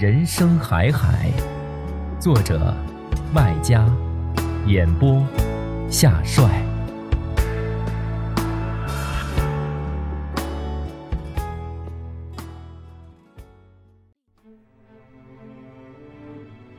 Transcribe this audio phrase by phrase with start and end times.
[0.00, 1.30] 人生海海，
[2.18, 2.74] 作者
[3.34, 3.86] 麦家，
[4.66, 5.22] 演播
[5.90, 6.48] 夏帅。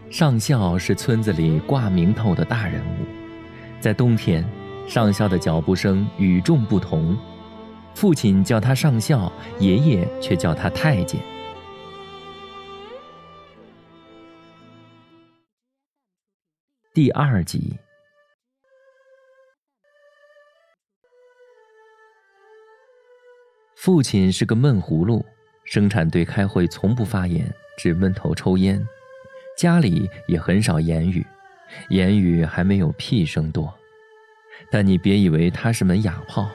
[0.10, 3.06] 上校是村子里挂名头的大人物，
[3.80, 4.44] 在冬天，
[4.88, 7.16] 上校的脚步声与众不同，
[7.94, 11.22] 父亲叫他上校，爷爷却叫他太监。
[16.94, 17.80] 第二集，
[23.78, 25.26] 父亲是个闷葫芦，
[25.64, 28.86] 生产队开会从不发言，只闷头抽烟。
[29.58, 31.26] 家里也很少言语，
[31.88, 33.74] 言语还没有屁声多。
[34.70, 36.52] 但你别以为他是门哑炮，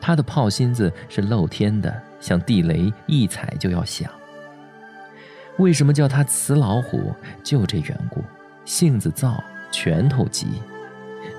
[0.00, 4.08] 他的炮芯子是露天的，像地雷，一踩就要响。
[5.58, 7.12] 为什么叫他雌老虎？
[7.42, 8.22] 就这缘故，
[8.64, 9.42] 性子躁。
[9.72, 10.46] 拳头急，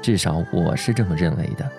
[0.02, 1.72] 至少我是这么认为的。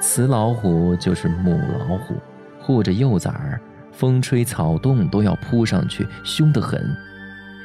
[0.00, 2.16] 雌老虎就是母老虎，
[2.58, 3.60] 护着幼崽儿，
[3.92, 6.96] 风吹草动都要扑上去，凶得很。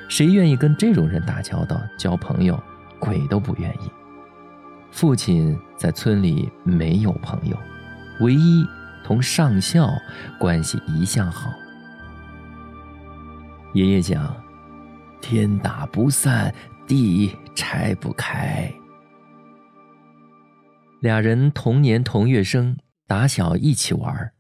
[0.10, 2.62] 谁愿意跟这种人打交道、交朋友？
[3.00, 3.92] 鬼都不愿意。
[4.92, 7.58] 父亲在村里没有朋友，
[8.20, 8.66] 唯一
[9.04, 9.92] 同上校
[10.40, 11.52] 关系一向好。
[13.74, 14.36] 爷爷讲
[15.20, 16.54] ：“天打不散。”
[16.88, 18.72] 地拆不开。
[21.02, 22.78] 俩人同年同月生，
[23.08, 24.32] 打小一起玩，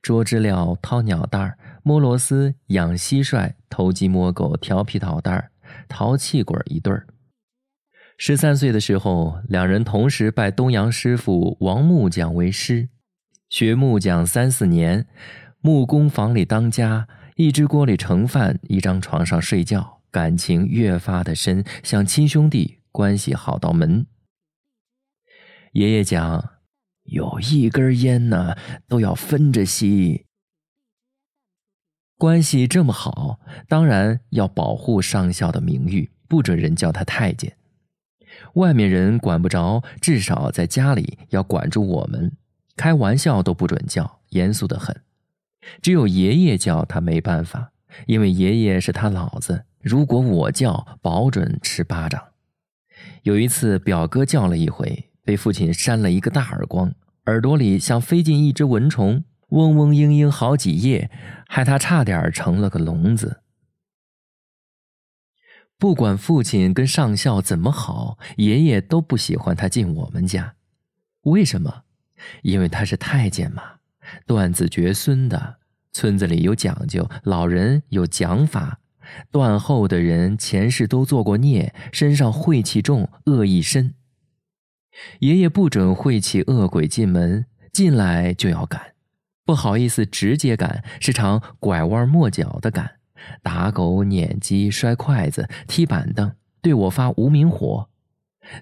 [0.00, 5.50] 捉知了、掏鸟蛋、摸螺丝、养蟋蟀、偷鸡摸狗、调皮捣蛋、
[5.88, 7.06] 淘气鬼一对儿。
[8.18, 12.88] 十三岁的时候，两人同时拜东阳师傅王木匠为师，
[13.48, 15.06] 学木匠三四年，
[15.60, 20.01] 木工房里当家，一只锅里盛饭，一张床上睡觉。
[20.12, 24.06] 感情越发的深，像亲兄弟，关系好到门。
[25.72, 26.50] 爷爷讲，
[27.04, 28.54] 有一根烟呢，
[28.86, 30.26] 都要分着吸。
[32.18, 37.56] 关系这么好，当然要保护上校的名誉，不准人叫他太监。
[38.54, 42.36] 外面人管不着，至少在家里要管住我们，
[42.76, 45.02] 开玩笑都不准叫，严肃的很。
[45.80, 47.72] 只有爷爷叫他没办法，
[48.06, 49.64] 因为爷爷是他老子。
[49.82, 52.22] 如果我叫，保准吃巴掌。
[53.24, 56.94] 有一次，表哥叫了一回，被父亲扇了一个大耳光，
[57.26, 61.10] 耳朵里像飞进一只蚊虫，嗡嗡嘤嘤好几夜，
[61.48, 63.40] 害他差点成了个聋子。
[65.78, 70.54] 不管父亲跟上校怎么好，爷爷都不喜欢他进我们家。
[71.22, 71.82] 为什么？
[72.42, 73.62] 因为他是太监嘛，
[74.26, 75.56] 断子绝孙的，
[75.92, 78.78] 村子里有讲究，老人有讲法。
[79.30, 83.94] 断后的人前世都做过孽，身上晦气重，恶意深。
[85.20, 88.94] 爷爷不准晦气恶鬼进门，进来就要赶，
[89.44, 92.98] 不好意思直接赶，时常拐弯抹角的赶，
[93.42, 97.88] 打狗、撵鸡、摔筷子、踢板凳，对我发无名火。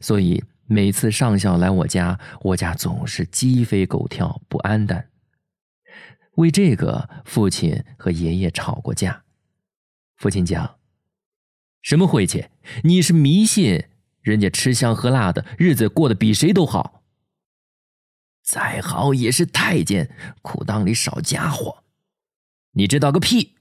[0.00, 5.08] 所以每次上校来我家，我家总是鸡飞狗跳，不安淡。
[6.36, 9.24] 为这个，父亲和爷爷吵过架。
[10.20, 10.76] 父亲讲
[11.80, 12.44] ：“什么晦气？
[12.84, 13.86] 你是迷信，
[14.20, 17.02] 人家吃香喝辣的日子过得比谁都好。
[18.42, 21.84] 再好也是太监，裤裆里少家伙。
[22.72, 23.54] 你知道个屁！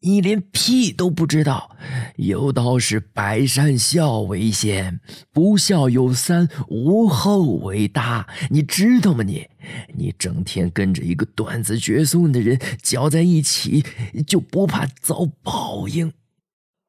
[0.00, 1.76] 你连屁都不知道，
[2.14, 5.00] 有道是百善孝为先，
[5.32, 8.32] 不孝有三，无后为大。
[8.50, 9.24] 你知道吗？
[9.24, 9.48] 你，
[9.94, 13.84] 你整天跟着一个断子绝孙的人搅在一起，
[14.26, 16.12] 就不怕遭报应？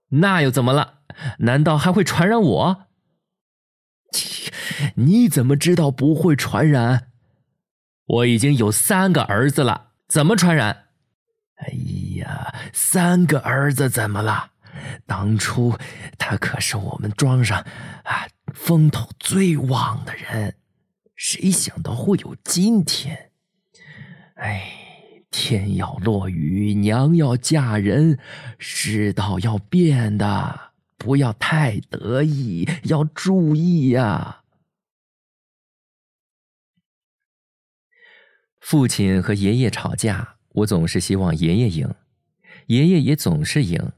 [0.10, 1.00] 那又怎么了？
[1.40, 2.86] 难道还会传染我？
[4.12, 4.52] 切，
[4.96, 7.08] 你怎么知道不会传染？
[8.06, 10.86] 我已经有三个儿子了，怎么传染？
[11.58, 11.68] 哎
[12.16, 14.52] 呀，三个儿子怎么了？
[15.06, 15.78] 当初
[16.18, 17.60] 他可是我们庄上
[18.04, 20.56] 啊风头最旺的人，
[21.19, 23.31] 谁想到会有今天？
[24.36, 24.71] 哎，
[25.30, 28.18] 天要落雨，娘要嫁人，
[28.57, 34.44] 世道要变的，不要太得意，要注意呀。
[38.62, 40.38] 父亲和爷爷吵架。
[40.54, 41.94] 我总是希望爷爷赢，
[42.68, 43.92] 爷爷也总是赢。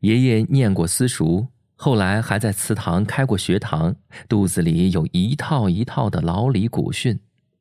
[0.00, 1.48] 爷爷念过私塾，
[1.84, 3.94] 后来还在祠堂开过学堂，
[4.26, 7.20] 肚子里有一套一套的老李古训，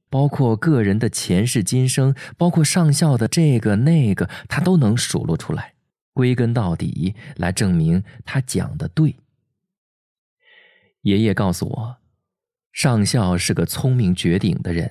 [0.10, 5.74] 包括个人的前世今生，包括上校的这个那个，他都能数落出来。
[6.14, 9.18] 归根到底，来证明他讲的对。
[11.02, 11.98] 爷爷告诉我，
[12.72, 14.90] 上校是个聪明绝顶的人。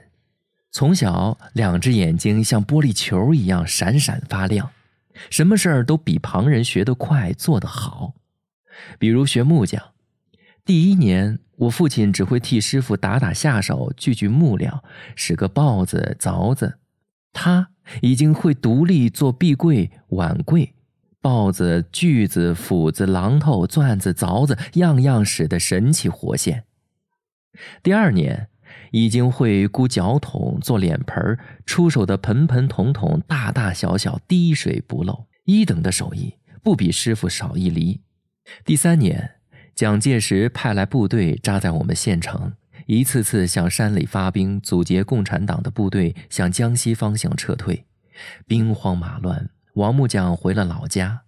[0.70, 4.72] 从小，两只眼睛像玻璃球一样闪闪发亮，
[5.30, 8.12] 什么事儿都比旁人学得快，做得好。
[8.98, 9.82] 比如学木匠，
[10.64, 14.82] 第一年，我父亲只会替师傅打打下手，锯锯木料，
[15.16, 16.78] 使个刨子、凿子，
[17.32, 17.70] 他
[18.00, 20.74] 已经会独立做壁柜、碗柜，
[21.20, 26.64] 刨子、锯子、斧子、榔头、钻子、凿子，样样使得神气活现。
[27.82, 28.48] 第二年。
[28.90, 38.02] 已经会箍脚桶、做脸盆出手的盆盆桶桶、大大小小，滴水不漏，一等的手艺，不比师傅少一厘。
[38.64, 39.32] 第三年，
[39.74, 42.52] 蒋介石派来部队扎在我们县城，
[42.86, 47.86] 一次次向山里发兵，阻截共产党的部队向江西方向撤退，
[48.46, 49.50] 兵荒马乱。
[49.74, 51.22] 王木匠回了老家，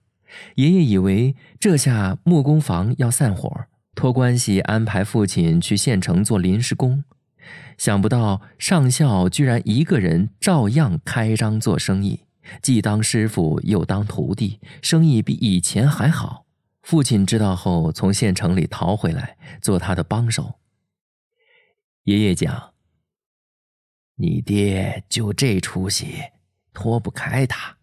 [0.57, 7.05] 爷爷以为这下木工房要散伙，托关系安排父亲去县城做临时工。
[7.79, 12.21] 想不到上校居然一个人照样开张做生意，
[12.61, 16.44] 既当师傅又当徒弟，生意比以前还好。
[16.85, 20.61] 父亲知道后，从县城里逃回来做他的帮手。
[22.03, 22.75] 爷爷讲
[24.17, 26.19] ：“你爹就这出息，
[26.75, 27.79] 脱不开他，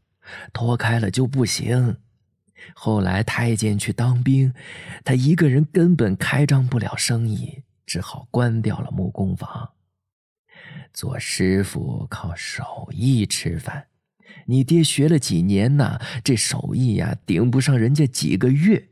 [0.53, 1.98] 脱开了就不行。
[2.75, 4.53] 后来太监去当兵，
[5.03, 9.71] 他一个人根本开张不了生意，只好关掉了木工房。”
[10.94, 13.88] 做师傅靠手艺吃饭，
[14.45, 16.00] 你爹学了几年呐？
[16.24, 18.89] 这手艺呀，顶不上人家几个月，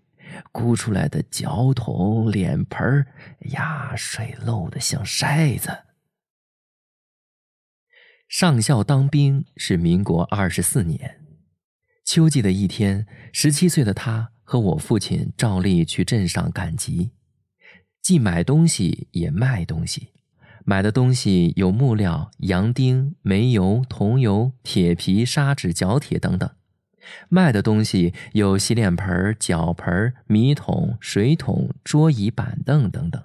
[0.52, 3.06] 箍出来的脚桶、脸盆
[3.52, 5.86] 呀，水漏的像筛子。
[8.28, 11.26] 上校当兵是民国二十四年
[12.06, 17.12] 秋季的一天，十七岁的他和我父亲照例去镇上赶集，
[18.02, 20.10] 既买东西也卖东西。
[20.66, 26.50] 买的东西有木料、洋钉、煤油、桐油、铁皮、砂纸、角铁等等；
[27.30, 33.24] 卖的东西有洗脸盆、脚盆、米桶、水桶、桌椅板凳等等。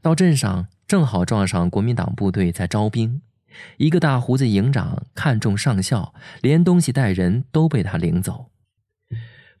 [0.00, 3.22] 到镇上正好撞上国民党部队在招兵，
[3.76, 8.50] 一个大胡子营长看中上校，连东西带人都被他领走。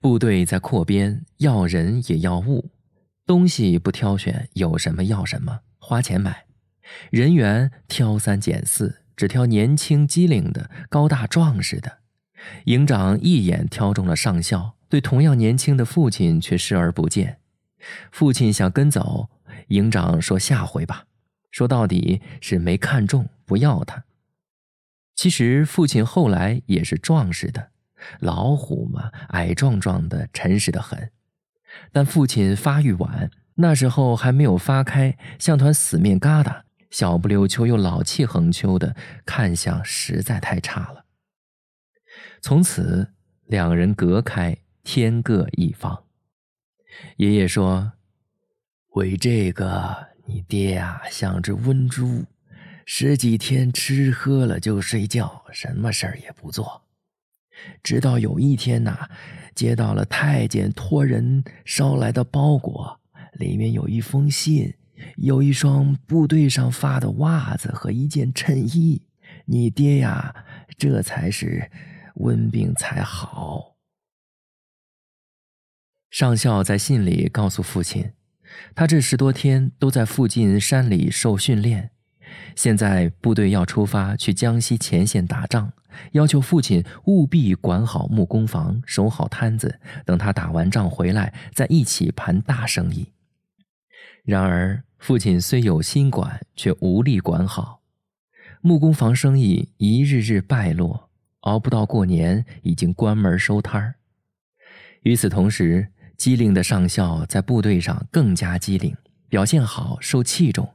[0.00, 2.70] 部队在扩编，要人也要物，
[3.26, 6.44] 东西不挑选，有什么要什么，花钱买。
[7.10, 12.00] 人员挑三拣四，只挑年轻机灵的、高大壮实的。
[12.64, 17.38] 营长一眼挑中了上校，对同样年轻的父亲却视而不见。
[18.10, 19.28] 父亲想跟走，
[19.68, 21.04] 营长说下回吧。
[21.50, 24.04] 说到底是没看中，不要他。
[25.14, 27.68] 其实父亲后来也是壮实的，
[28.18, 31.10] 老虎嘛，矮壮壮的，沉实的很。
[31.92, 36.62] 但父亲发育晚，那时候还没有发开，像团死面疙瘩。
[36.90, 41.03] 小不溜秋又老气横秋的，看相实在太差了。
[42.44, 43.08] 从此
[43.46, 46.04] 两人隔开，天各一方。
[47.16, 47.92] 爷爷说
[48.96, 52.26] ：“为这个，你爹啊像只瘟猪，
[52.84, 56.82] 十几天吃喝了就睡觉，什么事儿也不做。
[57.82, 59.08] 直到有一天呐，
[59.54, 63.00] 接到了太监托人捎来的包裹，
[63.32, 64.74] 里面有一封信。”
[65.16, 69.00] 有一双部队上发的袜子和一件衬衣，
[69.46, 70.44] 你爹呀，
[70.76, 71.70] 这才是
[72.14, 73.76] 温病才好。
[76.10, 78.12] 上校在信里告诉父亲，
[78.74, 81.90] 他这十多天都在附近山里受训练，
[82.54, 85.72] 现在部队要出发去江西前线打仗，
[86.12, 93.12] 要求父亲务必管好木工房，守好摊子，等他打完仗回来再一起盘大生意。
[94.22, 97.82] 然而，父亲虽有心管，却无力管好，
[98.60, 101.10] 木工房生意一日日败落，
[101.44, 103.94] 熬不到过年，已经关门收摊儿。
[105.02, 108.94] 与此同时，机灵的上校在部队上更加机灵，
[109.28, 110.74] 表现好，受器重。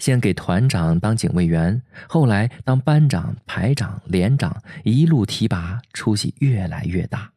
[0.00, 7.32] 先给团长当警卫员，后来当班长、排长、连长，一路提拔，出息越来越大。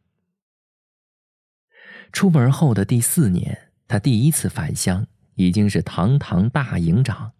[2.12, 7.34] 出门后的第四年，他第一次返乡，已经是堂堂大营长。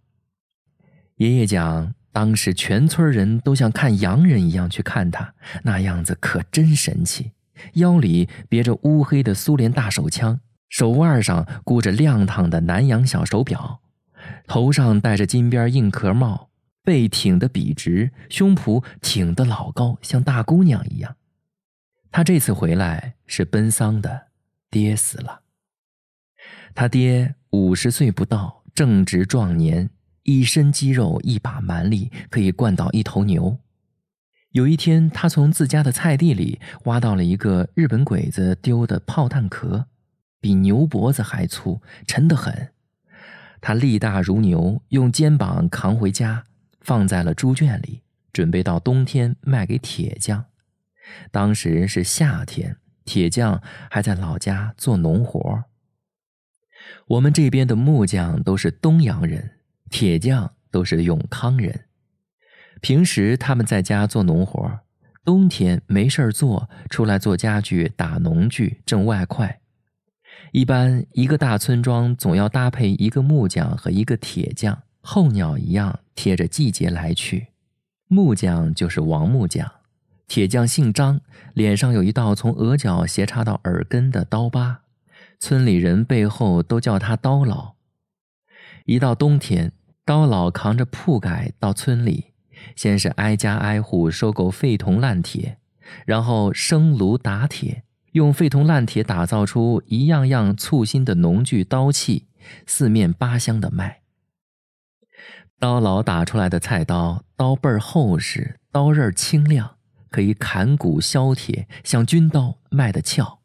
[1.16, 7.32] 爷爷讲，当时全村人都像看洋人一样去看他，那样子可真神气。
[7.74, 10.40] 腰里别着乌黑的苏联大手枪，
[10.70, 13.82] 手腕上箍着亮堂的南洋小手表，
[14.48, 16.50] 头上戴着金边硬壳帽，
[16.84, 21.16] 背挺得笔直，胸脯挺得老高，像大姑娘一样。
[22.12, 24.28] 他这次回来是奔丧的，
[24.70, 25.42] 爹死了。
[26.76, 29.90] 他爹五十岁不到，正值壮年，
[30.24, 33.60] 一身肌肉，一把蛮力，可以灌倒一头牛。
[34.52, 39.88] 有一天，他从自家的菜地里挖到了一个日本鬼子丢的炮弹壳，
[40.40, 42.72] 比牛脖子还粗，沉得很。
[43.60, 46.44] 他力大如牛，用肩膀扛回家，
[46.82, 48.02] 放在了猪圈里，
[48.32, 50.46] 准备到冬天卖给铁匠。
[51.32, 55.64] 当时是夏天，铁匠还在老家做农活。
[57.08, 59.52] 我们这边的木匠都是东洋人，
[59.94, 61.82] 铁匠都是永康人。
[62.82, 64.80] 平时他们在家做农活，
[65.24, 69.62] 冬天没事儿做，出来做家具、打农具挣外快。
[70.52, 77.50] 一般一个大村庄总要搭配一个木匠和一个铁匠，候鸟一样贴着季节来去。
[78.08, 79.72] 木匠就是王木匠，
[80.28, 81.22] 铁匠姓张，
[81.54, 84.82] 脸上有一道从额角斜插到耳根的刀疤，
[85.40, 87.76] 村里人背后都叫他刀老。
[88.86, 89.72] 一到冬天，
[90.06, 92.34] 刀老扛着铺盖到村里。
[92.76, 95.58] 先是挨家挨户收购废铜烂铁，
[96.06, 97.84] 然后生炉打铁，
[98.14, 102.28] 用废铜烂铁打造出一样样簇新的农具刀器，
[102.66, 104.02] 四面八乡的卖。
[105.60, 109.78] 刀老打出来的菜刀，刀背厚实，刀刃清亮，
[110.10, 113.40] 可以砍骨削铁，像军刀，卖得俏。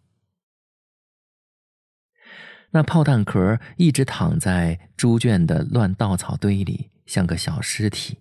[2.70, 8.18] 那炮弹壳一直躺在猪圈的乱稻草堆里，像个小尸体。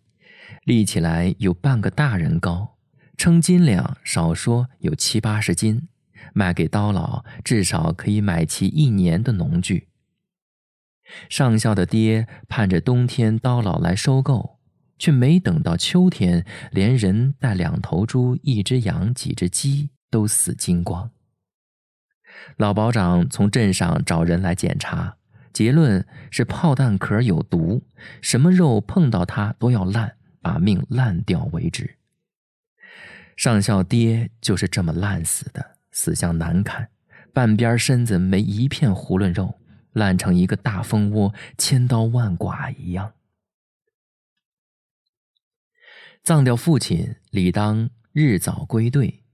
[0.64, 2.78] 立起来有半个大人高，
[3.18, 5.88] 称斤两，少说有七八十斤，
[6.34, 9.90] 卖给刀老至少可以买齐一年的农具。
[11.30, 14.60] 上校的爹盼着冬天刀老来收购，
[14.98, 21.12] 却没等到秋天，连人带两头猪、一只羊、几只鸡都死精光。
[22.58, 25.18] 老保长从镇上找人来检查，
[25.54, 27.84] 结论是炮弹壳有毒，
[28.22, 30.14] 什么肉碰到它都要烂。
[30.40, 31.98] 把命烂掉为止。
[33.36, 36.90] 上校爹就是这么烂死的，死相难看，
[37.34, 39.60] 半边身子没一片囫囵肉，
[39.92, 43.12] 烂成一个大蜂窝，千刀万剐一样。
[46.24, 49.26] 葬掉父亲，理当日早归队。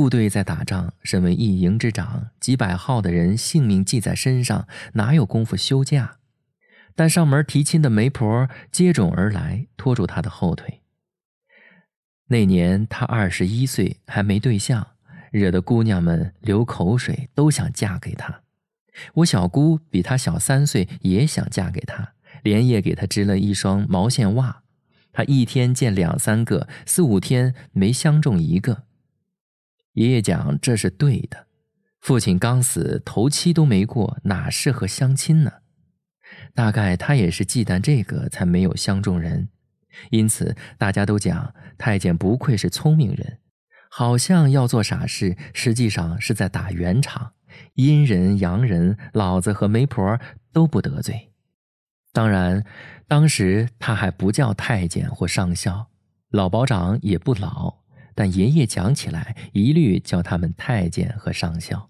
[0.00, 6.16] 部队在打仗，身为一营之长，几百号的人性命系在身上，哪有功夫休假？
[6.94, 10.80] 但上门提亲的媒婆接踵而来，拖住他的后腿。
[12.28, 14.86] 那年他二十一岁，还没对象，
[15.32, 18.40] 惹得姑娘们流口水，都想嫁给他。
[19.16, 24.62] 我小姑比他小三岁，也想嫁给他，连夜给他织了一双毛线袜。
[25.12, 28.84] 他一天见两三个，四五天没相中一个。
[29.94, 31.46] 爷爷讲这是对的，
[32.00, 35.52] 父亲刚死，头七都没过，哪适合相亲呢？
[36.54, 39.48] 大概他也是忌惮这个，才没有相中人。
[40.10, 43.38] 因此，大家都讲太监不愧是聪明人，
[43.90, 47.32] 好像要做傻事，实际上是在打圆场。
[47.74, 50.18] 阴人阳人，老子和媒婆
[50.52, 51.32] 都不得罪。
[52.12, 52.64] 当然，
[53.08, 55.88] 当时他还不叫太监或上校，
[56.30, 57.79] 老保长也不老，
[58.20, 61.88] 但爷爷讲起来，一律叫他们太监和上校。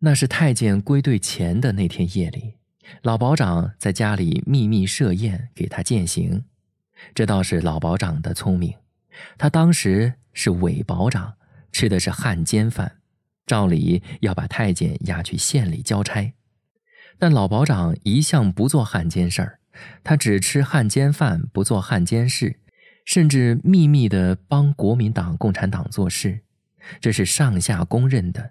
[0.00, 2.54] 那是太监归队前的那天夜里，
[3.02, 6.44] 老保长在家里秘密设宴给他饯行，
[7.14, 8.74] 这倒是老保长的聪明。
[9.38, 11.36] 他当时是伪保长，
[11.70, 12.98] 吃的是汉奸饭，
[13.46, 16.34] 照理要把太监押去县里交差，
[17.16, 19.60] 但老保长一向不做汉奸事儿，
[20.02, 22.58] 他只吃汉奸饭，不做汉奸事，
[23.06, 26.40] 甚至秘密的帮国民党、共产党做事，
[27.00, 28.50] 这是上下公认的。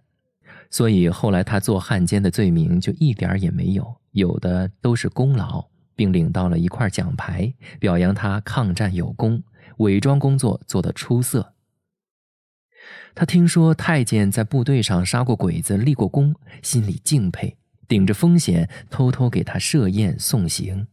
[0.72, 9.44] 所以后来他做汉奸的罪名就一点也没有，有的都是功劳，并领到了一块奖牌，表扬他抗战有功，
[9.78, 11.54] 伪装工作做得出色。
[13.14, 17.58] 他听说太监在部队上杀过鬼子、立过功，心里敬佩，
[17.88, 20.88] 顶着风险偷偷给他设宴送行。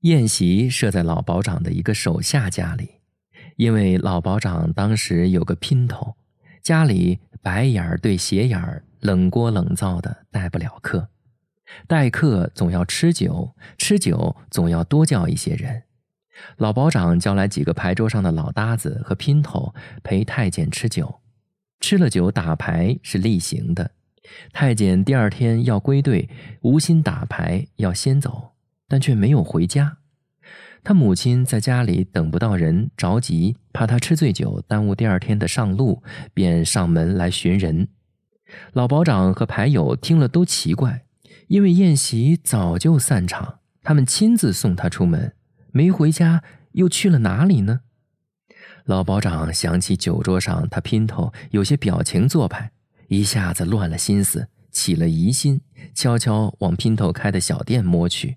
[0.00, 3.00] 宴席设在老保长的一个手下家里，
[3.56, 6.16] 因为老保长当时有个姘头，
[6.62, 11.08] 家里白眼儿对斜眼儿，冷锅冷灶的待不了客，
[11.88, 15.84] 待客总要吃酒，吃酒总要多叫一些人。
[16.58, 21.22] 老保长叫来几个牌桌上的老搭子和姘头陪太监吃酒，
[21.80, 23.92] 吃了酒打牌是例行的。
[24.52, 26.28] 太监第二天要归队，
[26.60, 28.52] 无心打牌，要先走，
[28.88, 29.98] 但却没有回家。
[30.84, 36.02] 他母亲在家里等不到人，着急，怕他吃醉酒耽误第二天的上路，
[36.32, 37.88] 便上门来寻人。
[38.72, 41.04] 老保长和牌友听了都奇怪，
[41.48, 45.34] 因为宴席早就散场，他们亲自送他出门。
[45.72, 47.80] 没回家，又去了哪里呢？
[48.84, 52.70] 老保长想起酒桌上他姘头有些表情做派，
[53.08, 55.60] 一下子乱了心思，起了疑心，
[55.92, 58.36] 悄悄往姘头开的小店摸去。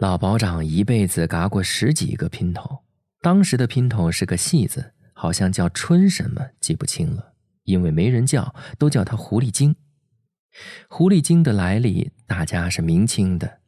[0.00, 2.84] 老保长一辈子嘎过十几个姘头，
[3.20, 9.76] 当时的姘头是个戏子，好像叫春什么，记不清了，因为没人叫，都叫他狐狸精。
[10.88, 13.58] 狐狸精的来历，大家是明清的。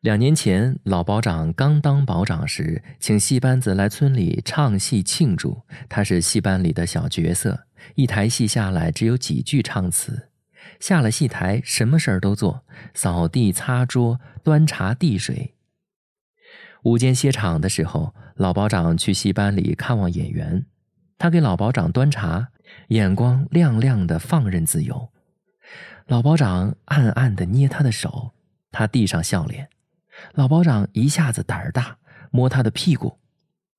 [0.00, 5.62] 两年前，老保长刚当保长时，请戏班子来村里唱戏庆祝。
[5.88, 10.27] 他是戏班里的小角色，一台戏下来只有几句唱词。
[10.80, 15.54] 下了戏台，什么事儿都做，扫地、擦桌、端茶递水。
[16.84, 20.64] 午间歇场的时候，老保长去戏班里看望演员，
[21.18, 22.48] 他给老保长端茶，
[22.88, 25.10] 眼光亮亮的，放任自由。
[26.06, 28.32] 老保长暗暗的捏他的手，
[28.70, 29.68] 他递上笑脸。
[30.34, 31.98] 老保长一下子胆儿大，
[32.30, 33.18] 摸他的屁股，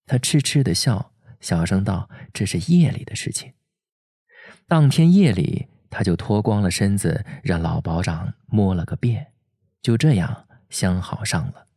[0.05, 3.53] 他痴痴的笑，小声道：“这是夜里的事情。”
[4.67, 9.27] 当天夜里，他就脱光了身子，让老保长摸了个遍，
[9.81, 11.67] 就这样相好上了。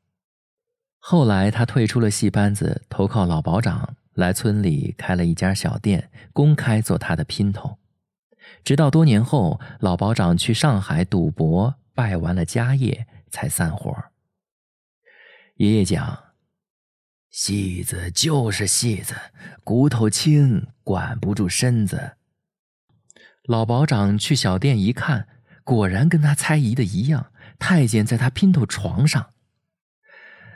[0.98, 7.78] 后来他退出了戏班子，投靠老保长，来村里开了一家小店，公开做他的姘头。
[8.62, 13.96] 直到多年后，老保长去上海赌博，败完了家业，才散伙。
[15.56, 16.24] 爷爷讲
[17.30, 19.14] ：“戏子就是戏子，
[19.64, 22.12] 骨头轻，管不住身子。”
[23.44, 25.26] 老保长去小店一看，
[25.64, 29.30] 果然跟他猜疑的一样，太监在他姘头床上。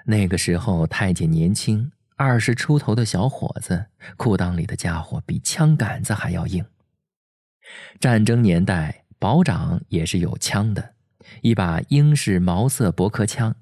[0.04, 6.64] 那个时候，太监年轻，二十出头的小伙子，裤裆里的家伙比枪杆子还要硬。
[7.98, 10.94] 战争年代，保长也是有枪的，
[11.42, 13.56] 一把英式毛瑟驳壳枪。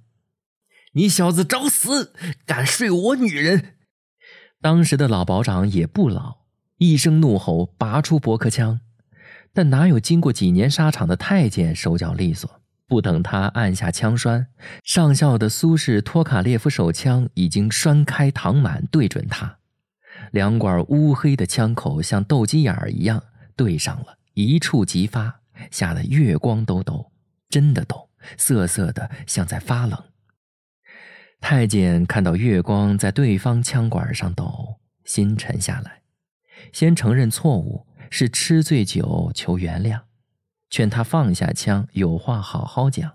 [0.92, 2.12] 你小子找死！
[2.44, 3.76] 敢睡我女人！
[4.60, 6.40] 当时的老保长也不老，
[6.76, 8.80] 一声怒吼，拔出驳壳枪。
[9.54, 12.60] 但哪有经过几年沙场的太监手脚利索？
[12.86, 14.48] 不等他按下枪栓，
[14.82, 19.56] 上校的苏式托卡列夫手枪已经栓开膛满，对准他。
[20.32, 23.22] 两管乌黑的枪口像斗鸡眼儿一样
[23.56, 25.40] 对上了，一触即发，
[25.70, 27.10] 吓得月光都抖，
[27.48, 29.98] 真的抖，瑟瑟的像在发冷。
[31.40, 36.02] 太监看到月光在对方枪管上抖，心沉下来，
[36.72, 40.02] 先承认错误，是吃醉酒求原谅，
[40.70, 43.14] 劝他放下枪，有话好好讲。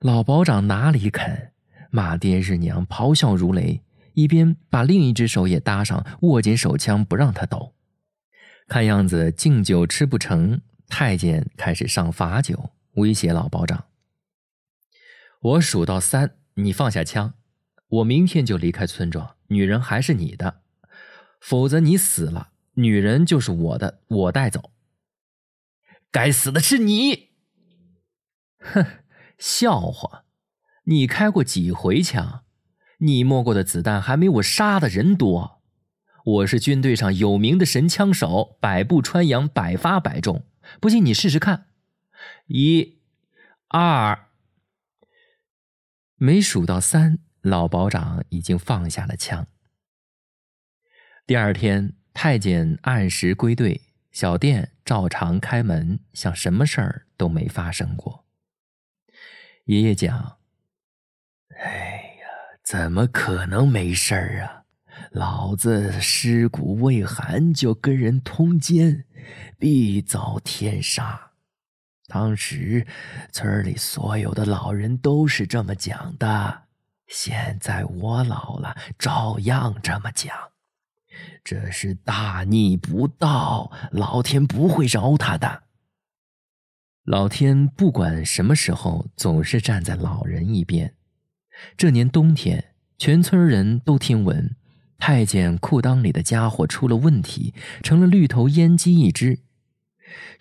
[0.00, 1.52] 老保长哪里肯，
[1.90, 3.82] 骂爹日娘，咆哮如雷，
[4.14, 7.74] 一边把另一只手也搭上，握紧手枪不让他抖。
[8.68, 13.86] 看样子敬酒吃不成，太监开始上罚酒，威胁老保长
[15.40, 17.34] ：“我数到三。”你放下枪，
[17.86, 19.36] 我明天就离开村庄。
[19.48, 20.62] 女人还是你的，
[21.38, 24.72] 否则你死了，女人就是我的，我带走。
[26.10, 27.30] 该死的是你！
[28.58, 28.84] 哼，
[29.38, 30.24] 笑话！
[30.84, 32.44] 你开过几回枪？
[32.98, 35.62] 你摸过的子弹还没我杀的人多。
[36.24, 40.46] 我是军队上有名的神枪手，百步穿杨，百发百中。
[40.80, 41.68] 不信你试试看。
[42.46, 43.00] 一，
[43.68, 44.28] 二。
[46.16, 49.46] 没数到三，老保长已经放下了枪。
[51.26, 52.38] 第二天，太。
[52.38, 53.78] 监按时归队，
[54.10, 58.24] 小店照常开门，像什么事儿都没发生过。
[59.66, 60.38] 爷爷讲
[61.60, 62.26] ：“哎呀，
[62.64, 64.64] 怎么可能没事儿啊？
[65.10, 69.04] 老子尸骨未寒就跟人通奸，
[69.58, 71.32] 必遭天杀。
[72.06, 72.86] 当时
[73.30, 76.62] 村里所有的老人都是这么讲的，
[77.08, 80.34] 现在我老了，照样这么讲。
[81.44, 85.64] 这是大逆不道，老天不会饶他的。”
[87.04, 90.94] 老天不管什么时候，总是站在老人一边。
[91.76, 94.56] 这年冬天，全村人都听闻
[94.98, 99.38] 太监裤裆里的家伙出了问题，成了绿头阉鸡一只。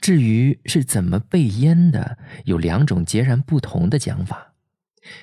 [0.01, 4.53] 至于是怎么被阉的，有两种截然不同的讲法。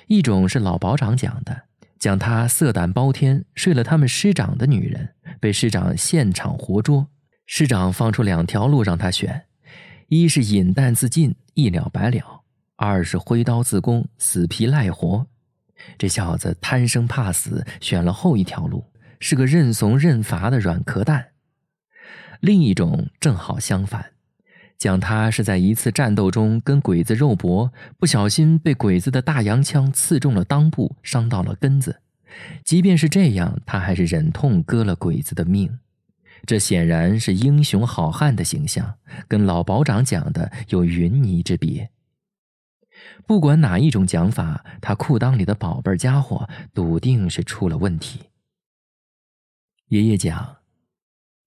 [0.07, 1.63] 一种是老保长讲的，
[1.99, 5.12] 讲他色胆包天，睡了他们师长的女人，
[5.43, 7.05] 被师长现场活捉。
[7.45, 9.43] 师长放出两条路让他选。
[10.07, 12.43] 一是饮弹自尽，一了百了；
[12.77, 15.27] 二是挥刀自宫，死皮赖活。
[15.97, 18.85] 这小子贪生怕死，选了后一条路，
[19.19, 21.31] 是个认怂认罚的软壳蛋。
[22.39, 24.11] 另一种正好相反，
[24.77, 31.99] 讲他是在一次战斗中跟鬼子肉搏，不小心被鬼子的大洋枪刺中了裆部，伤到了根子。
[32.63, 35.79] 即便是这样，他还是忍痛割了鬼子的命。
[36.45, 38.95] 这显然是英雄好汉的形象，
[39.27, 41.89] 跟老保长讲的有云泥之别。
[43.25, 48.19] 不管哪一种讲法，他裤裆里的宝贝家伙笃定是出了问题。
[49.87, 50.57] 爷爷讲，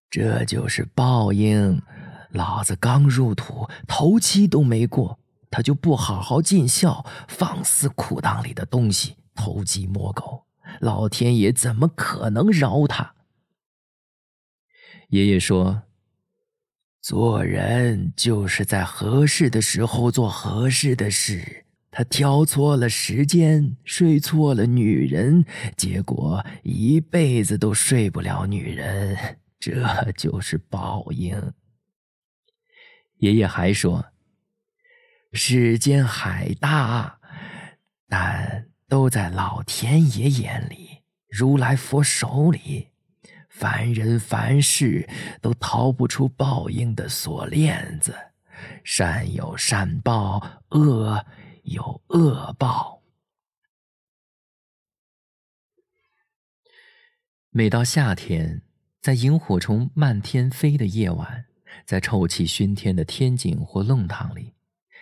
[0.08, 1.82] 这就是报应。
[2.30, 5.18] 老子刚入土，头七都没过，
[5.50, 10.45] 他就不好好尽孝，放肆裤裆里的东西，偷鸡摸狗，
[10.80, 13.14] 老天爷怎么可能饶他？
[15.10, 15.84] 爷爷说
[17.00, 21.64] ：“做人就是在合适的时候做合适的事。
[21.90, 25.44] 他挑错了时间，睡错了女人，
[25.76, 31.52] 结果一辈子都睡不了女人， 这就是报应。”
[33.18, 34.04] 爷爷还说
[35.32, 37.18] ：“世间海大，
[38.08, 42.88] 但都在老天爷眼里，如来佛手里。”
[43.48, 45.08] 凡人凡事
[45.40, 48.14] 都逃不出报应的锁链子，
[48.84, 51.24] 善有善报，恶
[51.62, 53.00] 有恶报。
[57.48, 58.60] 每到夏天，
[59.00, 61.46] 在萤火虫漫天飞的夜晚，
[61.86, 64.52] 在臭气熏天的天井或弄堂里，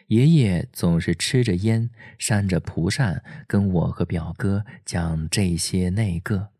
[0.08, 6.50] 爷爷总是吃着烟，扇着蒲扇，跟我和表哥讲这些那个。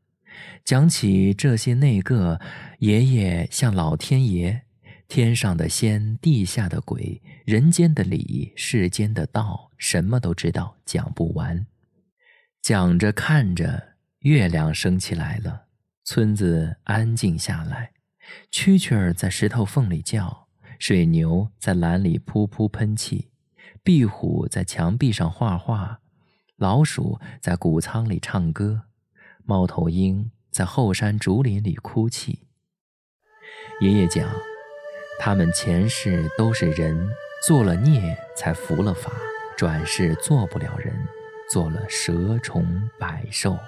[0.65, 2.41] 讲起这些那个，
[2.79, 4.63] 爷爷像老天爷，
[5.07, 11.67] 天上的仙，地下的鬼，人间的理，世间的道，什么都知道，讲不完。
[12.63, 15.67] 讲着看着，月亮升起来了，
[16.03, 17.93] 村子安静下来，
[18.51, 23.29] 蛐蛐儿在石头缝里叫，水牛在篮里噗噗喷气，
[23.85, 26.01] 壁虎在墙壁上画画，
[26.57, 28.85] 老鼠在谷仓里唱歌。
[29.45, 32.47] 猫头鹰在后山竹林里哭泣。
[33.83, 34.27] 爷爷讲，
[35.21, 37.11] 他们前世都是人，
[37.47, 39.13] 做了孽才服了法，
[39.55, 41.07] 转世做不了人，
[41.53, 43.59] 做了蛇虫百兽。